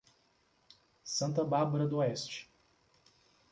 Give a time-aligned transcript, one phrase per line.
[1.03, 2.49] Santa Bárbara D´oeste